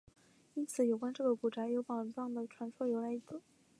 [0.55, 3.39] 因此有关这个古宅有宝藏的传说由来已久。